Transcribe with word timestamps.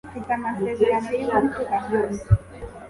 Mfite 0.09 0.29
amasezerano 0.37 1.09
yingutu 1.17 1.61
ahandi 1.77 2.23